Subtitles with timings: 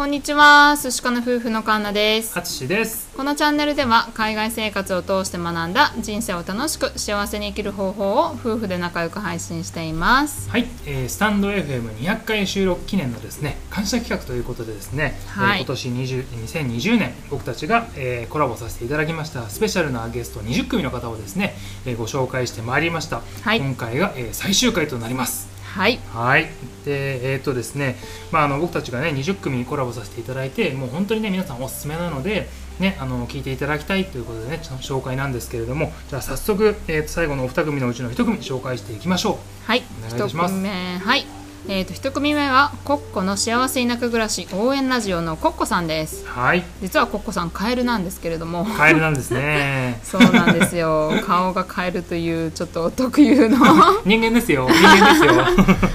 [0.00, 2.34] こんにちは寿司かの夫婦のカンナです。
[2.34, 3.14] あつしです。
[3.14, 10.48] このチャンネルでは海外生活を通して学んだ人生を楽しく幸せに生きる方法を夫婦で仲良く配信しています。
[10.48, 15.60] はい、えー、スタンド FM200 回収録記念のですね感謝企画ということでですね、はい。
[15.60, 21.54] えー今年20 2020年僕たちが、えーコラボさせていただきましたスペシャルなゲスト20組の方をですね、
[21.84, 23.58] えーご紹介してまいりました、はい。
[23.60, 25.98] 今回が、えー最終回となりますはい。
[26.12, 26.48] はい。
[26.84, 27.96] でえっ、とですね、
[28.32, 32.48] まあ、あの僕たちがね20組コラボさせていただいてもう本当にね皆さんおすすめなので
[32.80, 39.82] ね、あの聞いていただきたいということでね紹介なんですけれどもじゃあ早速、えーと最後のお二組のうちの一組紹介していきましょはい。
[39.98, 40.54] お願いします。
[40.54, 40.98] 一組目。
[40.98, 46.24] はいえー、と一組目はコッコの幸せ田舎暮らし応援ラジオのコッコさんです。
[46.24, 46.64] うはい。
[46.80, 48.64] 実はコッコさんカエルなんですけれども。
[48.64, 50.00] カエルなんですね。
[50.04, 51.12] そうなんですよ。
[51.26, 53.58] 顔がカエルというちょっと特有の。
[54.04, 54.68] 人間ですよ。
[54.70, 55.44] 人間ですよ。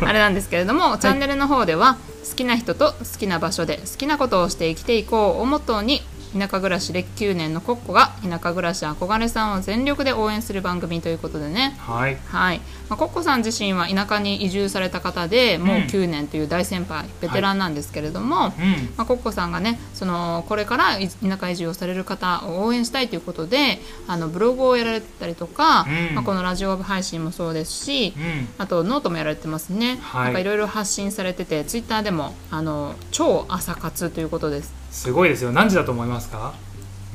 [0.08, 1.98] あれなんですけれども、チャンネルの方では
[2.30, 6.02] 好きな人と好きな場所で好きなことをして生きていこうをモットーに
[6.38, 11.75] 田舎暮らし歴9年のコッコが田舎暮らし憧れさんを全力で応援する番組ということでね。
[11.80, 12.17] はい。
[12.27, 18.89] はい、まあ、コッコさん自身は田舎に移住された方でもううん9年という大先輩、ベテランなんですけれども、うん。
[18.97, 26.16] まあ、コッコさんがねそのこれからい田舎移住をされる方を応援したいということであのブログをやられてたりとか、うん。
[26.16, 28.47] まあ、このラジオ配信もそうですし、うん。
[28.58, 30.23] あとノートもやられてますね、はい。
[30.25, 35.52] なんかいろいろ発信されててツイッターでもあの超朝活ということですすごいですよ。
[35.52, 36.54] 何時だと思いますか？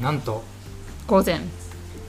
[0.00, 0.44] なんと。
[1.06, 1.40] 午前。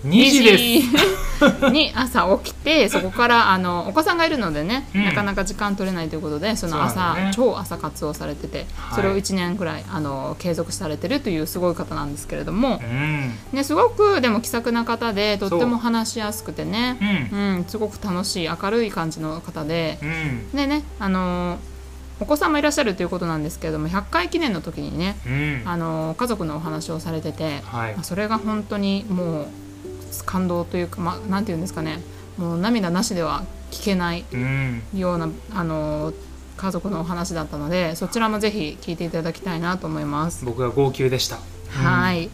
[0.06, 1.60] 2時です。
[1.60, 5.06] す に朝起きてそこからあのお子さんがいるのでね、うん。
[5.06, 7.32] なかなか時間取れないということでその朝ね。
[7.34, 8.96] 超朝活をされてて、はい。
[8.96, 12.82] それを1年ぐらいあの継続されてるというすごい方なんですけれども。
[12.84, 13.34] う、ん。
[13.54, 16.98] ね、すごくでも気さくな方でとっても話しやすくてね、
[17.32, 17.36] う。
[17.36, 17.40] ん。
[17.40, 20.52] うん、すごく楽しい明るい感じの方で、うん。
[20.52, 21.71] でね、あのー
[22.22, 25.64] お子さんもいらっしゃるということなんですけれども100回記念の時にね、うん。
[25.66, 27.94] あのー家族のお話をされてて、はい。
[27.96, 29.46] まあそれが本当にもう
[30.26, 32.00] 感動というか、まあ、なんていうんですかね
[32.38, 34.84] もう涙なしでは聞けないうん。
[34.94, 36.16] ような、あのー
[36.58, 40.46] 家族のお話だったのでそちらもぜひ聞いていただきたいなと思います。
[40.46, 41.40] 僕は号泣でした。
[41.72, 42.30] はい。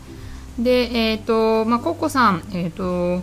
[0.60, 3.22] でえっ、とまあコッコさんえっ、と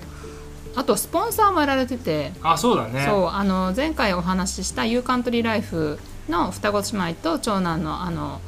[0.74, 3.04] あとスポンサーもやられてて、あそうだね。
[3.06, 5.98] そうあの前回お話しした「ユーカントリーライフ」
[6.28, 8.40] の双子姉妹と長男のあの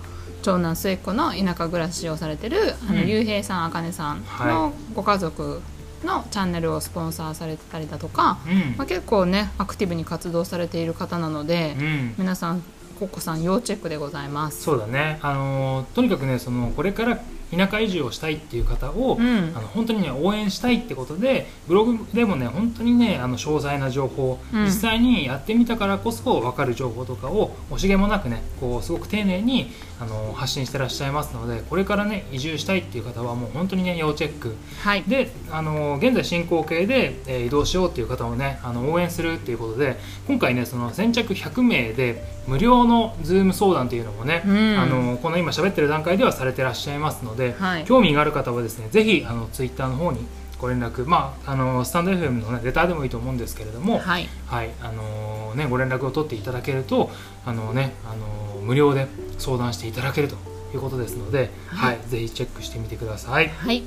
[0.42, 3.09] 長男末っ子の田舎暮らしをされてるあの、うん。
[3.09, 5.60] ゆうへいさんあかねさんのご家族
[6.04, 8.76] のチャンネルをスポンサーされてたりだとか、うん。
[8.76, 12.14] まあ、結構ねアクティブに活動されている方なので、うん。
[12.19, 12.62] 皆さん
[12.98, 14.62] コッコさん要チェックでございます。
[14.62, 15.19] そうだね。
[15.20, 17.19] あのーとにかくねそのこれから
[17.50, 19.52] 田舎移住をしたいっていう方を、うん。
[19.54, 24.64] あの本当にね応援したいってことでブログでもね本当にねあの詳細な情報、うん。
[24.64, 34.56] 実際にやってみたからこそ分かる情報とかを惜しげもなくねこうすごく丁寧にあの発信してらっしゃいますのでこれからね移住したいっていう方はもう本当にね要チェック。
[34.82, 39.96] はい、であの現在進行形で、えー移動しようっていう方をねあの応援するっていうことで
[40.26, 44.78] 今回ねその先着100名で無料のズーム相談っていうのもね、うん。
[44.78, 47.84] あのこの今喋ってる段階ではされてらっしゃいますので、はい。
[47.84, 50.26] 興味がある方はですねぜひあのツイッターの方に
[50.58, 54.28] ご連絡まああのスタンド FM の、ね、レターでもいいと思うんですけれども、はい。
[54.47, 57.10] はいあのね、ご連絡を取っていただけると
[57.44, 59.06] あの、ねあの無料で
[59.38, 60.36] 相談していただけると
[60.75, 63.48] いうことですので、ははいいぜひチェックしてみてください。
[63.48, 63.82] はい。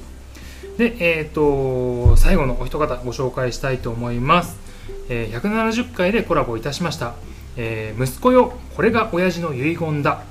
[0.77, 4.57] で、えー、と最後のお一方ご紹介したいと思います、
[5.09, 7.15] えー170回でコラボいたしました、
[7.57, 10.23] えー息子よこれが親父の遺言だ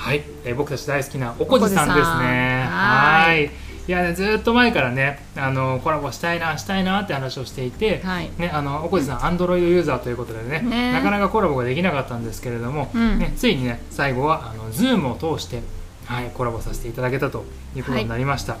[0.00, 2.66] はい、えー僕たち大好きなおこじさんですね。
[2.70, 3.44] ははい。
[3.44, 3.50] い。
[3.86, 8.30] いやねずーっと前からねあのコラボしたいなしたいなって話をしていて、はい。
[8.38, 10.92] ね、あのおこじさんアンドロイドユーザーということでねね。
[10.92, 13.18] なかなかコラボができなかったんですけれども、うん。
[13.18, 15.62] ね、ついにね最後はあの Zoom を通して、
[16.06, 17.44] はい、コラボさせていただけたと
[17.76, 18.56] いうことになりました、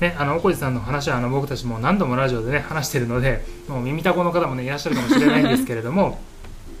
[0.00, 6.20] ね、あのおこじさんの話はあの僕たちも何度もラジオでね話してるのでもう耳たこの方もねいらっしゃるかもしれないんですけれども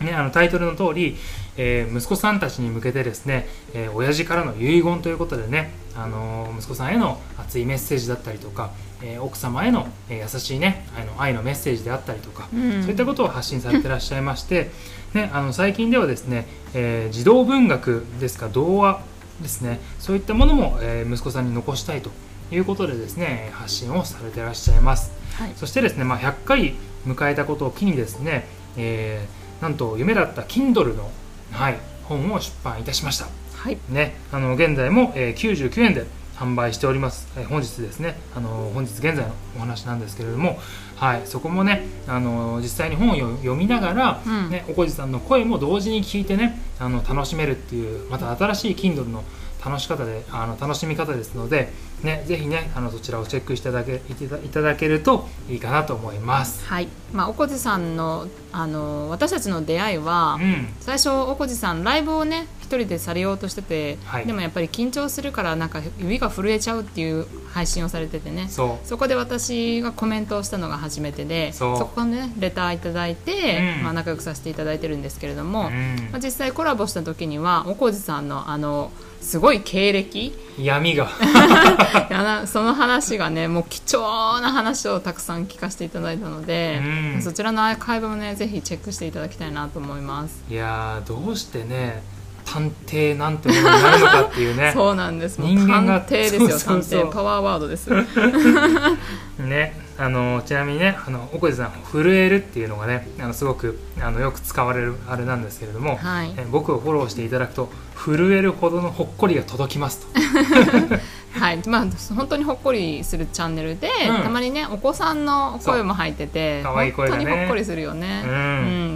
[0.00, 1.16] ね、あのタイトルの通り、
[1.56, 8.70] えー息子さんたちに向けてですね、えー親父からの遺言ということでね、あのー息子さんへの熱いメッセージだったりとか、
[9.02, 14.70] えー奥様への、えー優しいねあの愛のメッセージであったりとか、うんそういったことを発信されてらっしゃいまして、
[15.14, 19.00] ね、あの最近ではですね、えー児童文学ですか童話
[19.40, 22.10] ですねそういったものも、えー息子さんに残したいと
[22.52, 25.10] いうことでですね発信をされてらっしゃいます。
[25.40, 26.74] はいそしてですね、まあ、100回
[27.06, 28.46] 迎えたことを機にですね、
[28.76, 31.10] えーなんと夢だった Kindle の、
[31.52, 33.26] はい、本を出版いたしました。
[33.56, 36.04] はいね、あの現在も、えー99円で
[36.36, 40.58] 販売しております、えー本日ですね、あの本日現在のお話なんですけれども、
[40.94, 49.24] はい、そこもね、あの実際に本を読読みながら、うんね、おこじさんの声も同時に聞いてねあの楽しめるっていうまた新しい Kindle の
[49.64, 51.72] 楽し方であの楽しみ方ですので、
[52.04, 56.64] ね、ぜひねあのそちらをチェックしていただけいただけるといいかなと思います。
[56.66, 60.68] はい、まあ、おこじさんのあの私たちの出会いは、うん。
[60.80, 64.26] 最初おこじさんライブをね一人でされようとしてて、はい。
[64.26, 68.48] でもやっぱり緊張するからなんか指が震えちゃうっていう配信をされててね。
[68.50, 71.78] そそこで私がコメントをしたのが初めてでそう。
[71.78, 73.84] こからねレターいただいて、うん。
[73.84, 76.08] まあ、仲良くさせていただいてるんですけれども、う、うん。
[76.12, 80.32] まあ、実際コラボした時にはおこじさんのあのすごい経歴。
[80.58, 81.08] 闇が。
[82.46, 90.44] その話がねもう貴重な話をたくさん聞かせていただいたので、うんそちらのアーカイブもねぜひチェックしていただきたいなと思います。
[90.50, 92.02] いやーどうしてね
[92.44, 95.38] 探偵なんてものになるのかっていうね そうなんです。
[95.40, 96.48] 人間が探偵ですよ。
[96.58, 97.90] 探偵パワーワードです。
[99.42, 106.32] ねあのちなみにねあの奥地さん震えるっていうのがねあのすごくあのよく使われるあれなんですけれども、はい。
[106.36, 110.06] え僕をフォローしていただくと震えるほどのほっこりが届きますと
[111.38, 114.22] はい、まあ本当にほっこりするチャンネルで、うん。
[114.22, 117.24] たまにねお子さんの声も入っててそう可愛い声がね。
[117.24, 118.30] 本当にほっこりするよね、うん。
[118.30, 118.34] う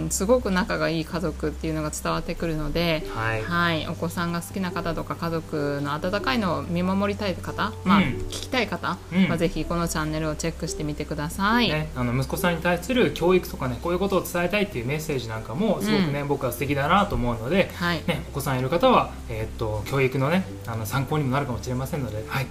[0.09, 3.43] すごく仲がいい家族っていうのが伝わってくるので、はい。
[3.43, 8.03] はい、お子さんが好きな方とか家族の温かいのを見守りたい方、まあうん。
[8.03, 9.29] 聞きたい方うん。
[9.29, 11.69] はぜひこのチャンネルをチェックしてみてください。
[11.69, 22.47] ね、あの息子さんに対する教育とかねこういうことを伝えたいっていうメッセージなんかもすごくね、僕は素敵だなと思うので、はい、ね、お子さんいる方は、えーっと教育のねあの参考にもなるかもしれませんので、はい、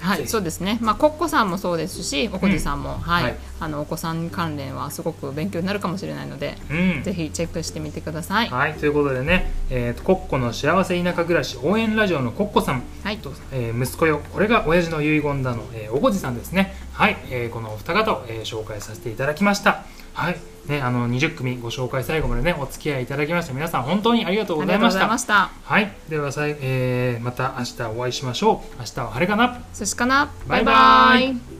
[0.00, 0.78] はい、そうですね。
[0.80, 3.36] まあ、コッコさんもそうですし、おこじさんも、はい、はい。
[3.60, 7.02] あのお子さん関連はすごく勉強になるかもしれないので、うん。
[7.02, 8.48] ぜひチェックしてみてください。
[8.48, 16.74] はい、ということでね、えー、とコッコの幸せ田舎暮らし応援ラジオのコッコさんはい、と、えー息子よこれが親父の遺言だの、えーおこじさんですね。
[16.92, 19.84] はい、えーこのお二方を、えー紹介させていただきました
[20.14, 20.36] はい。
[20.66, 25.50] ねあの20組ご紹介最後までねお付き合いいただきまして皆さん本当にありがとうございました。
[25.64, 25.92] はい。
[26.08, 28.78] ではさい、えーまた明日お会いしましょう。
[28.78, 29.60] 明日は晴れかな。
[29.74, 30.30] 寿司かな。
[30.46, 31.30] バイバイ。
[31.30, 31.59] イ